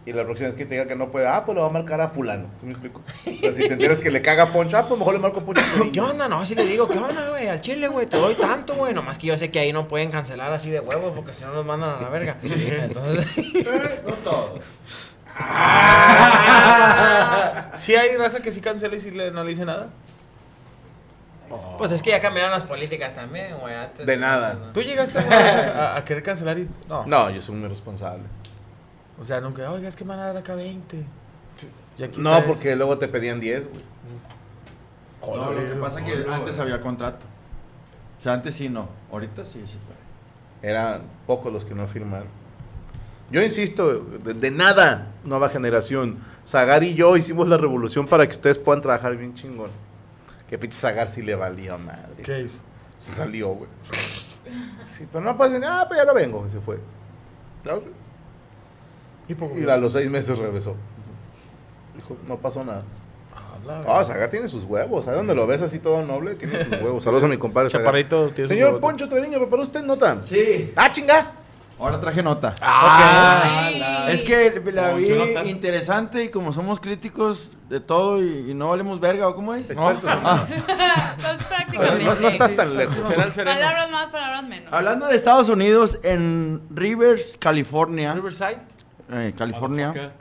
[0.06, 1.70] Y la próxima vez que te diga que no puede, ah, pues le va a
[1.70, 2.46] marcar a fulano.
[2.58, 3.02] ¿Sí me explico?
[3.26, 5.40] O sea, si te enteras que le caga a Poncho, ah, pues mejor le marco
[5.40, 5.60] a Poncho.
[5.92, 6.26] ¿Qué onda?
[6.26, 7.48] No, si le digo, ¿qué onda, güey?
[7.48, 8.94] Al chile, güey, te doy tanto, güey.
[8.94, 11.52] Nomás que yo sé que ahí no pueden cancelar así de huevos porque si no
[11.52, 12.38] nos mandan a la verga.
[12.42, 13.26] Entonces,
[14.06, 14.54] No todo.
[17.74, 19.88] Sí hay raza que sí cancela y le- no le dice nada.
[21.78, 23.74] Pues es que ya cambiaron las políticas también, güey.
[23.74, 24.70] antes- De nada.
[24.72, 25.22] ¿Tú llegaste a,
[25.94, 27.04] a- a querer cancelar y no?
[27.06, 28.22] No, yo soy muy responsable.
[29.20, 31.04] O sea, nunca, oiga, es que me van a dar acá 20.
[31.98, 32.46] Ya quita No, eso.
[32.46, 33.82] porque luego te pedían 10, güey.
[35.22, 37.26] No, lo que pasa es que antes había contrato.
[38.18, 38.88] O sea, antes sí no.
[39.12, 39.76] Ahorita sí, sí.
[40.62, 42.28] Eran pocos los que no firmaron.
[43.30, 46.18] Yo insisto, de, de nada, nueva generación.
[46.46, 49.70] Zagar y yo hicimos la revolución para que ustedes puedan trabajar bien chingón.
[50.50, 52.24] Que pinche Zagar sí le valía madre.
[52.24, 52.58] ¿Qué hizo?
[52.96, 53.70] Se salió, güey.
[54.84, 55.68] Sí, pero no puedes venir.
[55.70, 56.44] Ah, pues ya no vengo.
[56.44, 56.80] Y se fue.
[57.64, 57.88] Ya, sí.
[59.56, 60.74] Y a los seis meses regresó.
[61.94, 62.82] Dijo, no pasó nada.
[63.86, 65.04] Ah, Zagar tiene sus huevos.
[65.04, 66.34] ¿Sabes dónde lo ves así todo noble?
[66.34, 67.04] Tiene sus huevos.
[67.04, 67.86] Saludos a mi compadre Zagar.
[67.86, 68.80] Chaparrito, tiene sus Señor.
[68.80, 70.20] Poncho Treviño, ¿preparó usted nota?
[70.22, 70.72] Sí.
[70.74, 71.32] ¡Ah, chinga!
[71.80, 72.54] Ahora traje nota.
[72.60, 75.08] Ah, Es que la vi
[75.46, 79.70] interesante y como somos críticos de todo y, y no valemos verga, ¿o cómo es?
[79.70, 80.10] Expertos.
[80.10, 80.44] Ah.
[80.46, 80.62] Pues
[81.48, 82.04] prácticamente.
[82.04, 82.96] No, no estás tan lejos.
[83.08, 83.56] Será el sereno.
[83.56, 84.72] Palabras más, palabras menos.
[84.72, 88.12] Hablando de Estados Unidos, en Rivers, California.
[88.14, 88.58] Riverside.
[89.10, 90.12] eh, California.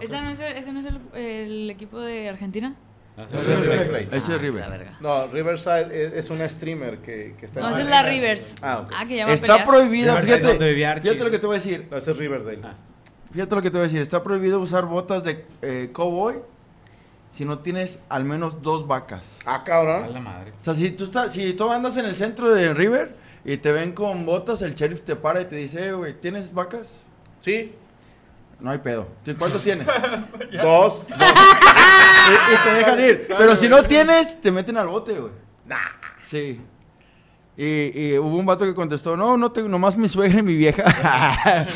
[0.00, 2.74] ¿Ese no es, el, ese no es el, el equipo de Argentina?
[3.16, 4.08] Ese es River Plate.
[4.08, 4.70] Ese es La River.
[4.70, 4.96] verga.
[5.00, 8.54] No, Riverside es, es una streamer que, que está No, en esa es la Rivers.
[8.60, 8.92] Ah, ok.
[8.96, 9.66] Ah, que ya va a Está pelear.
[9.66, 10.58] prohibida, fíjate,
[11.00, 11.86] fíjate lo que te voy a decir.
[11.90, 12.58] No, ese es Riverdale.
[13.32, 14.00] Fíjate lo que te voy a decir.
[14.00, 16.36] Está prohibido usar botas de eh, cowboy
[17.32, 19.24] si no tienes al menos dos vacas.
[19.44, 20.12] Ah, A cabrón.
[20.12, 20.52] la madre.
[20.60, 23.70] O sea, si tú, estás, si tú andas en el centro de River y te
[23.72, 26.90] ven con botas, el sheriff te para y te dice, "Eh, güey, ¿tienes vacas?
[27.40, 27.72] Sí,
[28.64, 29.06] No hay pedo.
[29.38, 29.86] ¿Cuántos tienes?
[30.62, 31.08] dos.
[31.10, 33.28] y, y te dejan ir.
[33.28, 35.32] Pero si no tienes, te meten al bote, güey.
[36.30, 36.62] Sí.
[37.58, 40.56] Y, y hubo un vato que contestó, no, no tengo, nomás mi suegra y mi
[40.56, 40.82] vieja.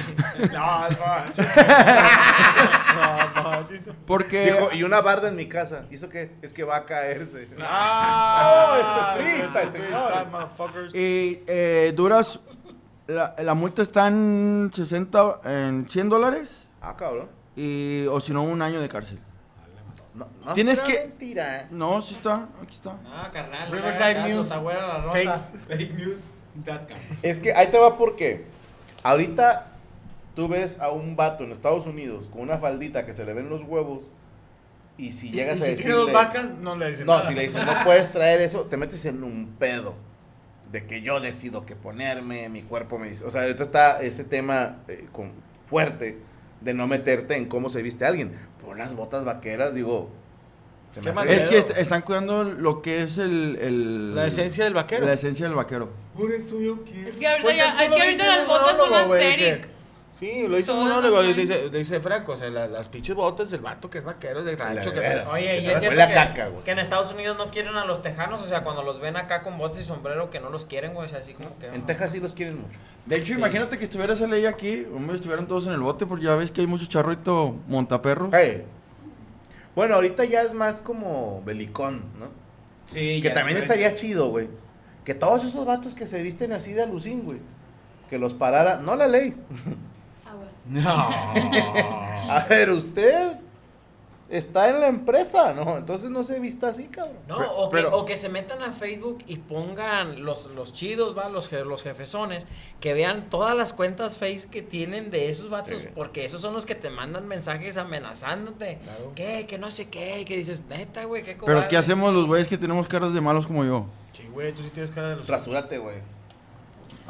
[4.06, 4.44] Porque...
[4.46, 5.84] Dijo, y una barda en mi casa.
[5.90, 6.36] ¿Y eso qué?
[6.40, 7.48] Es que va a caerse.
[7.60, 10.94] Ah, Oh, esto es freestyle, señores.
[10.94, 12.40] Y eh, duras,
[13.06, 16.57] la, la multa está en 60, en 100 dólares.
[16.80, 17.28] Ah, cabrón.
[17.56, 19.18] Y, o si no, un año de cárcel.
[20.14, 21.60] No, no Tienes será que- mentira.
[21.60, 21.66] ¿eh?
[21.70, 22.96] No, sí está, aquí está.
[23.06, 23.70] Ah, carnal.
[23.70, 24.48] Riverside caso, News.
[24.50, 25.08] la.
[25.12, 25.58] Fakes.
[25.68, 26.96] Fake news.com.
[27.22, 28.46] Es que ahí te va porque
[29.02, 29.66] ahorita
[30.34, 33.48] tú ves a un vato en Estados Unidos con una faldita que se le ven
[33.48, 34.12] los huevos
[34.96, 35.92] y si llegas y a si decirle...
[35.94, 37.28] tiene dos vacas, no le dicen No, nada.
[37.28, 39.94] si le dices, no puedes traer eso, te metes en un pedo.
[40.72, 43.24] De que yo decido qué ponerme, mi cuerpo me dice.
[43.24, 45.32] O sea, ahorita está ese tema eh, con,
[45.66, 46.18] fuerte
[46.60, 48.32] de no meterte en cómo se viste alguien.
[48.60, 50.10] Por unas botas vaqueras, digo.
[50.92, 54.14] se me Qué hace- mal Es que est- están cuidando lo que es el, el-
[54.14, 55.04] La esencia del vaquero.
[55.06, 55.90] La esencia del vaquero.
[56.16, 57.08] Por eso yo quiero.
[57.08, 59.68] Es que ahorita, Pues ya, es que ahorita las botas son que-
[60.18, 63.14] Sí, lo hizo un Todas monólogo, las dice, dice Franco, o sea, la- las pinches
[63.14, 64.92] botas del vato que es vaquero de rancho.
[64.92, 65.30] Que veras.
[65.30, 66.64] Oye, y es te cierto a que, caca, güey.
[66.64, 69.42] que en Estados Unidos no quieren a los tejanos, o sea, cuando los ven acá
[69.42, 71.68] con botas y sombrero, que no los quieren, güey, o sea, así como que...
[71.68, 72.80] En Texas sí los quieren mucho.
[73.06, 76.24] De hecho, imagínate que estuviera esa ley aquí, hombre, estuvieran todos en el bote, porque
[76.24, 78.30] ya ves que hay mucho charrito montaperro.
[78.32, 78.64] Hey.
[79.76, 82.26] Bueno, ahorita ya es más como belicón, ¿no?
[82.86, 84.48] Sí, Que ya también estaría chido, güey.
[85.04, 87.38] Que todos esos vatos que se visten así de alucín, güey.
[88.10, 89.36] Que los parara, no la ley.
[90.68, 91.06] No.
[92.30, 93.38] A ver, usted
[94.28, 95.78] está en la empresa, ¿no?
[95.78, 97.16] Entonces no se vista así, cabrón.
[97.26, 100.74] No, Pero- o, que, pero- o que se metan a Facebook y pongan los, los
[100.74, 101.30] chidos, ¿va?
[101.30, 102.46] Los, los jefezones,
[102.80, 105.88] que vean todas las cuentas face que tienen de esos vatos, Sí.
[105.94, 108.78] porque esos son los que te mandan mensajes amenazándote.
[109.14, 109.46] ¿Qué?
[109.46, 111.60] Que no sé qué, que dices, neta, güey, qué cobarde.
[111.60, 113.86] Pero ¿qué hacemos los güeyes que tenemos caras de malos como yo?
[114.12, 115.26] Sí, güey, tú sí tienes cara de los...
[115.26, 115.96] Rasúrate, güey.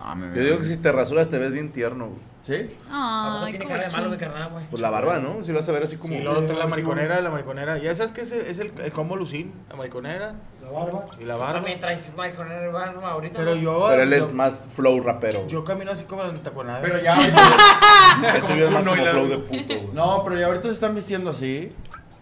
[0.00, 2.20] Ah, me Yo digo que si te rasuras te ves bien tierno, güey.
[2.40, 2.76] ¿Sí?
[2.90, 4.66] ¿A poco Ay, tiene cara de malo carnal, güey?
[4.70, 5.42] Pues la barba, ¿no?
[5.42, 6.14] Si lo vas a ver así como...
[6.14, 7.76] Sí, luego trae la mariconera, la mariconera.
[7.78, 11.00] Ya sabes que es el, es el, el combo lucín, la mariconera La barba.
[11.20, 11.54] y la barba.
[11.56, 13.38] También traes mariconera y barba ahorita.
[13.38, 13.86] Pero yo...
[13.90, 15.46] Pero él yo- es más flow rapero.
[15.48, 16.80] Yo camino así como en taconada.
[16.80, 19.88] Pero ya más y como flow de puto, güey.
[19.94, 21.72] No, pero ya ahorita se están vistiendo así.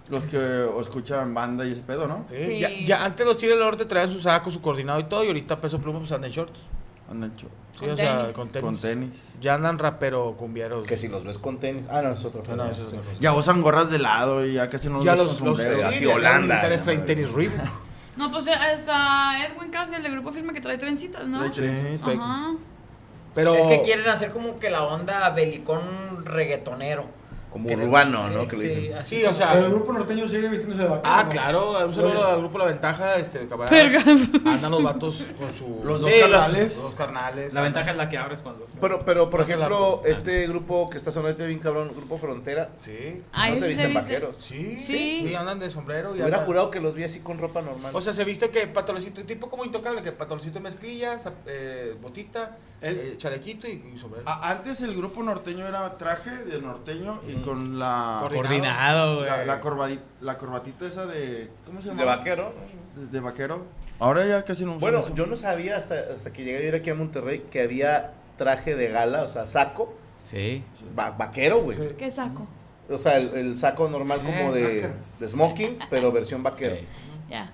[0.09, 2.27] Los que escuchan banda y ese pedo, ¿no?
[2.31, 2.61] Sí, Sí.
[2.61, 5.27] Ya, ya antes los chiles del norte traían su saco, su coordinado y todo, y
[5.29, 6.61] ahorita peso pluma pues andan en shorts.
[7.11, 8.33] Andan hecho Sí, Con o sea, tenis.
[8.35, 8.65] con tenis.
[8.65, 9.11] con tenis.
[9.41, 10.87] Ya andan rapero cumbieros.
[10.87, 11.85] Que si los ves con tenis...
[11.91, 12.43] Ah, no, es otro.
[12.49, 13.03] No, no, eso es otro.
[13.21, 15.79] Ya usan gorras de lado y ya casi no Ya ves los, con los, sombrero.
[15.79, 17.29] sí, así ya los Holanda, la traen tenis.
[18.17, 21.39] No, pues eh, hasta Edwin Cass, el de grupo firme que trae trencitas, ¿no?
[21.39, 22.15] Trae trencitas.
[22.15, 22.55] Ajá.
[23.35, 23.55] Pero...
[23.55, 27.05] Es que quieren hacer como que la onda belicón reggaetonero.
[27.57, 28.47] Como Que- urbano, ¿no?
[28.47, 28.99] Que le Sí, dicen.
[28.99, 29.53] así, o sea.
[29.55, 31.03] Pero el grupo norteño sigue vistiéndose de vaquero.
[31.15, 31.29] Ah, ¿no?
[31.31, 33.95] claro, un saludo al grupo La Ventaja, este, camaradas.
[34.45, 35.81] Andan los vatos con su...
[35.85, 36.75] Los dos Sí, carnales.
[36.75, 37.55] Los dos carnales.
[37.55, 38.65] La ventaja es la que abres cuando...
[38.81, 43.23] Pero, pero por ejemplo, este grupo que está sonando bien cabrón, Grupo Frontera, Sí.
[43.33, 44.03] Ay, no se visten viste.
[44.03, 44.37] vaqueros.
[44.37, 45.25] Sí, Sí.
[45.29, 47.93] sí, andan de sombrero y Hubiera andan- jurado que los vi así con ropa normal.
[47.95, 52.57] O sea, se viste que patolocito, tipo como intocable, que patolocito mezclilla, zap- eh, botita,
[52.81, 54.29] El- eh, chalequito y, y sombrero.
[54.29, 59.27] A- Antes el grupo norteño era traje de norteño y con la Coordinado, güey.
[59.29, 62.01] la, la, corbadi- la corbatita esa de ¿cómo se llama?
[62.01, 62.53] de vaquero.
[62.97, 63.65] De, de vaquero.
[63.99, 66.91] Ahora ya casi no Bueno, yo no sabía hasta, hasta que llegué a ir aquí
[66.91, 70.63] a Monterrey que había traje de gala, o sea, saco, Sí.
[70.99, 71.97] va- vaquero, güey.
[71.97, 72.47] ¿Qué saco?
[72.91, 76.77] O sea, el, el saco normal como Eh, de smoking, pero versión vaquero.
[77.31, 77.51] Ya.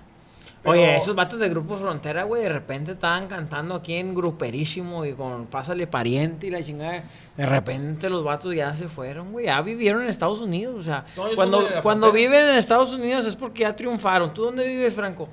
[0.63, 5.03] Pero- Oye, esos vatos de Grupo Frontera, güey, de repente estaban cantando aquí en Gruperísimo
[5.05, 7.03] y con Pásale Pariente y la chingada.
[7.35, 9.47] De repente los vatos ya se fueron, güey.
[9.47, 10.75] Ya vivieron en Estados Unidos.
[10.79, 11.03] O sea,
[11.35, 14.33] cuando, cuando viven en Estados Unidos es porque ya triunfaron.
[14.33, 15.27] ¿Tú dónde vives, Franco?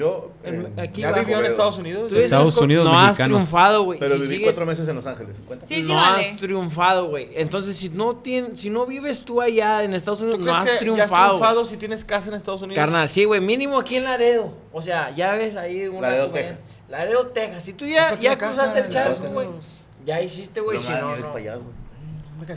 [0.00, 1.24] Yo eh, aquí ¿Ya abajo.
[1.24, 1.46] vivió en.
[1.46, 2.12] Estados Unidos?
[2.12, 3.98] Estados Unidos no has triunfado, güey.
[3.98, 5.42] Pero Si viví sigues- cuatro meses en Los Ángeles.
[5.46, 5.66] ¿Cuenta?
[5.66, 6.30] Sí, sí, no vale.
[6.30, 7.28] has triunfado, güey.
[7.34, 10.58] Entonces, si no, tien- si no vives tú allá en Estados ¿Tú Unidos, no crees
[10.58, 11.28] has que ya has triunfado.
[11.32, 12.76] triunfado si tienes casa en Estados Unidos?
[12.76, 14.54] Carnal, sí, güey, mínimo aquí en Laredo.
[14.72, 16.08] O sea, ya ves ahí una.
[16.08, 16.30] Laredo.
[16.30, 16.74] Texas.
[16.88, 17.62] Laredo, Texas.
[17.62, 19.48] Si tú ya, Compraste ya casa cruzaste el charco, güey.
[20.06, 20.78] Ya hiciste, güey.
[20.80, 21.26] Si no, no.
[21.26, 21.80] para allá, güey.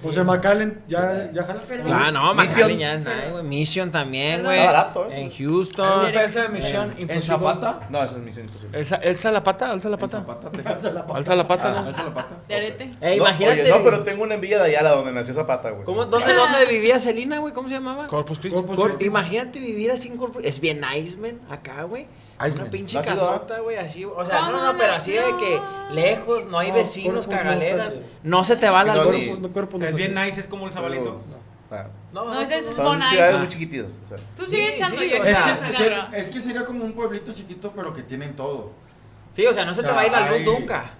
[0.01, 1.61] José McAllen, ¿ya, ya jala?
[1.85, 2.55] Claro, no, Mission.
[2.57, 3.43] McAllen ya es nada, güey.
[3.43, 4.59] Mission también, Está güey.
[4.59, 5.21] Está barato, ¿eh?
[5.21, 6.05] En ¿Dónde Houston.
[6.07, 7.21] está esa misión ¿En imposible?
[7.21, 7.79] Zapata?
[7.89, 8.77] No, eso es misión imposible.
[8.77, 10.17] Alza, alza la pata, alza la pata.
[10.65, 11.17] Alza la pata.
[11.17, 11.69] Alza la pata.
[11.77, 11.81] Ah.
[11.81, 11.87] ¿no?
[11.89, 12.29] Alza la pata.
[12.47, 12.91] De arete.
[13.01, 13.61] Ey, No, imagínate.
[13.61, 15.83] oye, no, pero tengo una envidia de Ayala donde nació Zapata, güey.
[15.85, 17.53] ¿Cómo, dónde, ¿Dónde vivía Celina, güey?
[17.53, 18.07] ¿Cómo se llamaba?
[18.07, 18.55] Corpus Christi.
[18.57, 19.05] Corpus Cor- Christi.
[19.05, 22.07] Imagínate vivir así en Corpus Es bien nice, man, acá, güey.
[22.39, 24.05] Una pinche ¿No has ido, casota, güey, así.
[24.05, 27.33] O sea, no, ¿Cómo no, pero así de que lejos, no hay No, vecinos, no,
[27.37, 27.99] cagaleras.
[28.23, 29.39] No se te va la luz.
[29.73, 31.19] O sea, es bien nice, es como el sabalito.
[31.65, 33.39] O sea, No, No, ese es son Bon ciudades Ice.
[33.39, 33.99] muy chiquititas.
[34.05, 34.17] o sea.
[34.35, 35.21] Tú sigue Sí, echando sí, yo.
[35.21, 38.71] o Es sea, que, es que sería como un pueblito chiquito, pero que tienen todo.
[39.35, 40.91] Sí, o sea, no se O te va a ir la luz hay- nunca.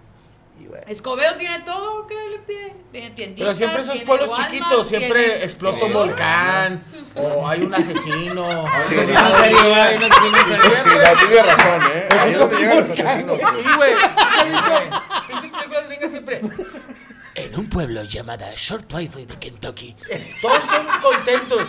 [0.59, 2.73] Y, güey, Escobedo tiene todo, ¿qué le piden?
[2.91, 6.83] Tiene tienditas, Pero siempre esos tiene pueblos Walmart, chiquitos, siempre tiene- explota un tiene- volcán,
[7.15, 8.61] o hay un asesino.
[8.87, 10.75] Sí, sí, en serio, güey, no sé, no sé.
[10.83, 12.07] Sí, no, tienes razón, ¿eh?
[12.19, 13.39] Ahí es donde llegan los asesinos.
[13.55, 13.93] Sí, güey.
[15.27, 16.41] Pinches películas gringas siempre.
[17.35, 19.95] En un pueblo llamado Short Plains de Kentucky,
[20.41, 21.65] todos son contentos.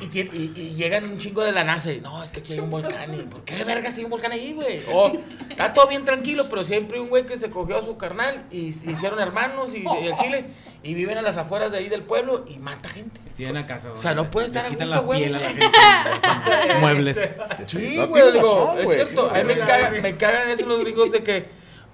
[0.00, 2.52] Y, tien- y- y llegan un chingo de la NASA y no, es que aquí
[2.54, 3.14] hay un volcán.
[3.14, 4.80] ¿Y ¿Por qué vergas hay un volcán ahí, güey?
[4.92, 5.12] O
[5.50, 8.44] está todo bien tranquilo, pero siempre hay un güey que se cogió a su carnal
[8.50, 10.44] y se hicieron hermanos y, y el chile
[10.82, 13.20] y viven a las afueras de ahí del pueblo y mata gente.
[13.36, 13.92] Tienen a casa.
[13.92, 15.20] O sea, no puede estar gusto, la güey.
[15.22, 15.66] piel a la gente.
[16.80, 17.28] Muebles.
[17.66, 18.96] Sí, No, güey, digo, razón, es güey.
[18.96, 19.30] cierto.
[19.30, 21.46] A mí me cagan, me cagan eso los gringos de que,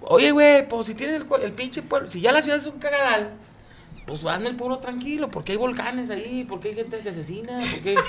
[0.02, 2.78] oye, güey, pues si tienes el, el pinche pueblo, si ya la ciudad es un
[2.78, 3.32] cagadal,
[4.06, 7.96] pues hazme el pueblo tranquilo, porque hay volcanes ahí, porque hay gente que asesina, porque...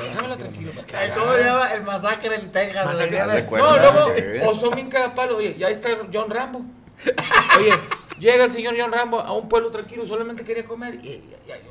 [0.00, 0.70] Déjamelo tranquilo.
[1.14, 1.74] ¿Cómo se llama?
[1.74, 2.86] El masacre en Texas.
[2.86, 3.10] Masacre.
[3.22, 4.40] de No, luego, sí.
[4.46, 6.62] o son bien cagapalo, oye, ya está John Rambo.
[7.58, 7.72] Oye,
[8.18, 11.22] llega el señor John Rambo a un pueblo tranquilo, solamente quería comer y, y-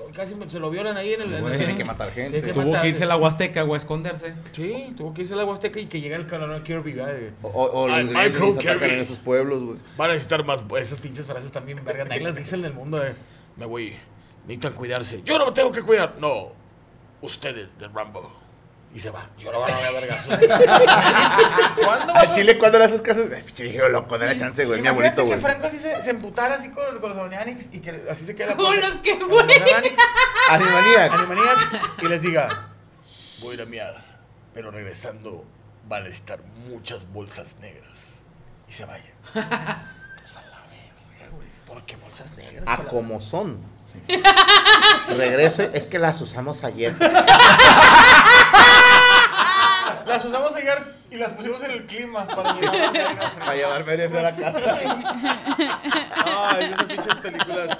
[0.09, 1.27] y casi se lo violan ahí en el...
[1.29, 1.57] en el- Güey.
[1.57, 2.39] Tiene que matar gente.
[2.41, 2.81] Que Tuvo matarse.
[2.83, 4.33] que irse a la Huasteca o a esconderse.
[4.51, 7.13] Sí, tuvo que irse a la Huasteca y que llega el coronel Kirby, ¿verdad?
[7.13, 8.93] De- O, o los Ay, gringos Michael Kirby.
[8.93, 9.77] en esos pueblos, güey.
[9.97, 10.61] Van a necesitar más.
[10.79, 12.05] Esas pinches frases también, verga.
[12.05, 13.13] Nadie las dice en el mundo de.
[13.55, 13.97] Me voy.
[14.43, 15.21] Necesitan cuidarse.
[15.23, 16.15] Yo no me tengo que cuidar.
[16.19, 16.53] No.
[17.21, 18.39] Ustedes, de Rambo.
[18.93, 19.29] Y se va.
[19.37, 20.29] Yo lo van a ver vergazo.
[21.85, 23.23] ¿Cuándo Al Chile, cuando le haces caso?
[23.45, 24.81] Pinche viejo loco, de la chance, güey.
[24.81, 25.39] Mi abuelito, que güey.
[25.39, 28.55] Franco así se, se emputara así con, con los Animaniacs y que así se queda
[28.55, 29.41] Con los que, güey.
[29.41, 29.97] Animaniacs,
[30.49, 31.15] Animaniacs.
[31.19, 32.69] Animaniacs y les diga:
[33.41, 33.95] Voy a ir a miar,
[34.55, 35.45] pero regresando
[35.87, 38.15] van a necesitar muchas bolsas negras.
[38.67, 39.13] Y se vaya.
[41.71, 41.77] A la verga, güey.
[41.77, 42.63] ¿Por qué bolsas negras?
[42.67, 43.57] A Para- como son.
[45.17, 46.95] Regrese, es que las usamos ayer.
[50.05, 54.21] Las usamos ayer y las pusimos en el clima para llevar Para llevar feria a
[54.23, 54.79] la casa.
[56.25, 57.77] Ay, esas pinches películas.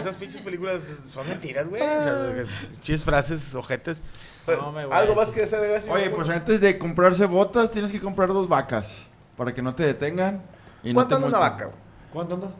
[0.00, 1.82] Esas pinches películas son mentiras, güey.
[1.82, 4.00] O sea, pinches frases, ojetes.
[4.46, 4.82] No, me.
[4.82, 5.90] ¿Algo más que hacer, güey?
[5.90, 8.92] Oye, pues antes de comprarse botas, tienes que comprar dos vacas.
[9.36, 10.42] Para que no te detengan.
[10.84, 11.78] Y no ¿Cuánto te anda una vaca, güey?
[12.12, 12.52] ¿Cuánto andas?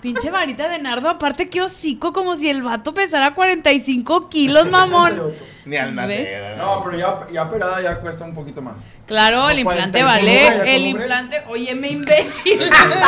[0.00, 5.10] Pinche varita de nardo, aparte que hocico, como si el vato pesara 45 kilos, mamón.
[5.12, 5.44] 88.
[5.64, 6.18] Ni al nacer.
[6.20, 6.56] ¿Ves?
[6.56, 8.74] No, pero ya, ya pelada ya cuesta un poquito más.
[9.06, 10.46] Claro, el implante 45, vale.
[10.46, 10.76] El compré.
[10.88, 12.60] implante, óyeme, imbécil.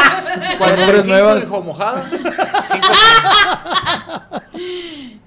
[0.59, 1.43] Cuando eres nuevas.
[1.45, 2.11] hijo mojada.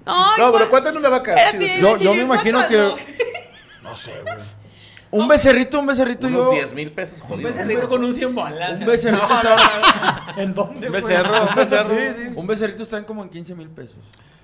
[0.06, 0.70] No, pero.
[0.70, 1.36] ¿cuánto anda una vaca?
[1.80, 2.94] Yo- yo me ¿en imagino que-?
[3.82, 4.36] No sé, güey.
[5.14, 6.52] Un becerrito, un becerrito Unos yo.
[6.52, 7.54] 10 mil pesos Un jodidos.
[7.54, 8.80] becerrito con un 100 bolas.
[8.80, 10.34] Un becerrito No, está.
[10.38, 10.88] ¿En dónde?
[10.88, 11.90] Un becerro, un becerro.
[11.90, 12.30] Sí, sí.
[12.36, 13.96] Un becerrito están como en 15 mil pesos.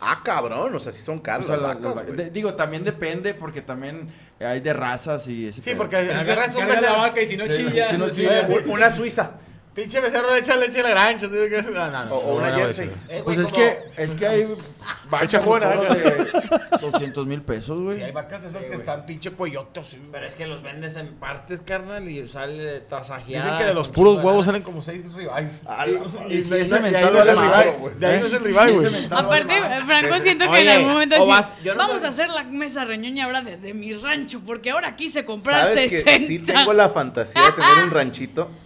[0.01, 2.05] Ah, cabrón, o sea, sí son O caros sea, las la- vacas, las güey.
[2.05, 2.17] vacas.
[2.17, 5.77] De- digo, también depende porque también hay de razas y ese Sí, pedo.
[5.79, 6.97] porque agarras un carga la becerro.
[6.99, 7.89] vaca y si no chilla.
[7.91, 8.15] si no sí.
[8.15, 8.47] chilla.
[8.47, 9.31] Un- Una suiza
[9.73, 12.89] Pinche becerro le echa leche a la de que- No, no, no, o, una jersey.
[13.07, 14.55] Eh, Pues güey, es como- que, es que hay
[15.09, 15.95] vacas fuera, todo acá.
[15.95, 18.03] de 200 mil pesos, Sí, güey.
[18.03, 19.87] hay vacas esas que están pinche cuellotas.
[19.87, 20.01] sí.
[20.11, 23.43] Pero es que los vendes en partes, carnal, y sale tasajeada.
[23.45, 25.61] Dicen que de los con puros chingo huevos salen como 6 ribeyes.
[25.65, 27.79] Ah, Y, la- y si de- es de ahí cemental, no es el vale ribeye,
[27.79, 29.05] madre, De ahí no es el ribeye, güey.
[29.11, 29.61] Aparte.
[29.85, 32.29] Franco siento que Oye, en algún momento o decía, vas- yo no vamos a hacer
[32.29, 36.11] la mesa reñoña ahora desde mi rancho, porque ahora quise comprar Sabes 60.
[36.11, 38.49] que sí tengo la fantasía de tener un ranchito,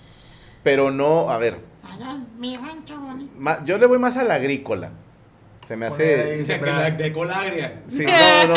[0.64, 1.60] pero no, a ver.
[3.38, 4.92] ma- yo le voy más a la agrícola.
[5.66, 6.42] Se me hace.
[6.42, 7.84] O sea, que la de cola agria.
[7.88, 8.56] Sí, no, no.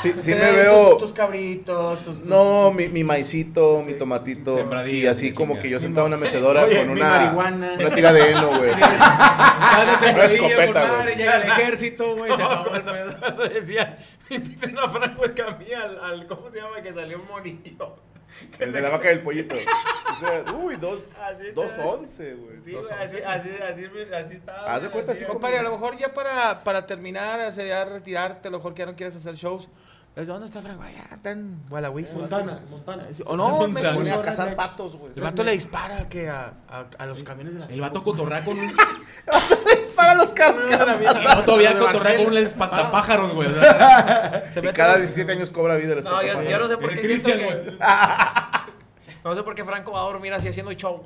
[0.00, 0.96] Sí, sí me Tus- veo.
[0.96, 2.20] Tus cabritos, tus.
[2.20, 4.56] No, mi, mi maicito, mi tomatito.
[4.56, 5.62] Sembradillas, Y así como chingada.
[5.62, 7.10] que yo sentado en una mecedora Oye, con mi una.
[7.10, 7.72] marihuana.
[7.78, 8.70] Una tira de heno, güey.
[8.72, 11.16] Una escopeta, güey.
[11.16, 12.34] Llega el ejército, güey.
[12.34, 13.48] Se acabó el pedo.
[13.54, 13.98] Decía,
[14.30, 16.26] inviten a Franco Escamilla al, al.
[16.26, 16.80] ¿Cómo se llama?
[16.82, 17.96] Que salió un monillo.
[18.58, 19.54] El de la vaca del pollito.
[19.54, 22.62] O sea, uy, dos, Así dos once, güey.
[22.62, 24.74] Sí, güey, así, así, así, así estaba.
[24.74, 25.20] Haz de cuenta, así.
[25.20, 28.58] sí, Compadre, a lo mejor ya para, para terminar, o sea, ya retirarte, a lo
[28.58, 29.68] mejor que ya no quieres hacer shows.
[30.16, 30.82] ¿Desde dónde está Franco?
[30.82, 32.14] Allá, está en Gualahuiz.
[32.14, 33.06] Montana, Montana.
[33.26, 33.82] O no, me.
[33.82, 35.12] Pone a cazar patos, güey.
[35.14, 37.66] El vato le dispara que a, a, a los camiones de la.
[37.66, 38.74] El vato cotorrea con un.
[39.94, 40.70] Para los carros.
[40.70, 43.48] No, todavía cotorrea con un espantapájaros, güey.
[44.52, 46.90] Se Y cada con- 17 años cobra vida el No, yo, yo no sé por
[46.90, 47.78] qué Cristian, güey.
[49.24, 51.02] No sé por qué Franco va a dormir así haciendo show.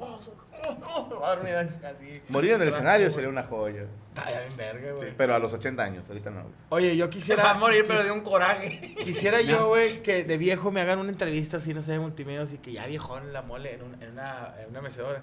[1.18, 1.74] Va a dormir así.
[1.84, 2.20] así.
[2.28, 3.84] Morir en el escenario sería una joya.
[4.14, 5.08] Está bien verga, güey.
[5.10, 6.42] Sí, pero a los 80 años, ahorita no.
[6.42, 6.54] güey.
[6.70, 7.42] Oye, yo quisiera.
[7.44, 8.94] va a morir, pero de un coraje.
[9.04, 12.52] Quisiera yo, güey, que de viejo me hagan una entrevista así, no sé, de multimedios
[12.52, 15.22] y que ya viejón la mole en, un- en una, en una mecedora.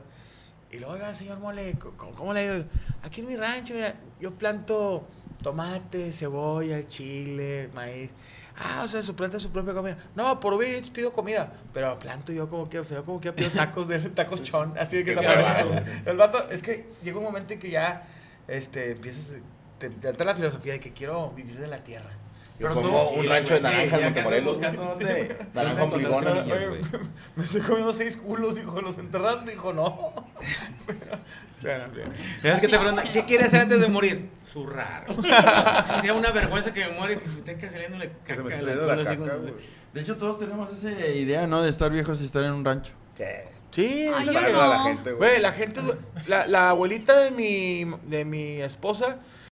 [0.72, 2.66] Y luego, oiga, señor mole, ¿cómo, cómo le ha ido?
[3.04, 5.08] Aquí en mi rancho, mira, yo planto
[5.42, 8.12] tomate, cebolla, chile, maíz.
[8.60, 9.98] Ah, o sea, su planta su propia comida.
[10.16, 11.54] No, por Uber Eats pido comida.
[11.74, 14.74] Pero planto yo como que, o sea, yo como que pido tacos de tacos chon.
[14.80, 15.72] Así de que parado.
[16.06, 18.08] El vato, es que llega un momento en que ya,
[18.48, 19.40] este, empiezas,
[19.78, 22.10] te, te entra la filosofía de que quiero vivir de la tierra.
[22.60, 24.60] Yo Pero pongo tú- un Sí, rancho de sí, naranjas en Montemorelos.
[24.60, 24.94] Naranja
[26.70, 26.82] güey.
[27.36, 29.52] me estoy comiendo seis culos, dijo, ¿los enterraste?
[29.52, 30.14] Dijo, no.
[32.44, 34.30] Es que te preguntan, ¿qué quiere hacer antes de morir?
[34.48, 35.06] Zurrar.
[35.88, 38.50] Sería una vergüenza que me muera y que se me esté saliéndole Que se me
[38.52, 39.34] caca saliendo la caca.
[39.94, 41.64] De hecho, todos tenemos esa idea, ¿no?
[41.64, 42.92] De estar viejos y estar en un rancho.
[43.72, 44.68] Sí, Ay, es no.
[44.68, 45.30] la gente, güey.
[45.32, 45.82] Güey, la gente,
[46.28, 49.18] la, la abuelita de mi, de mi esposa,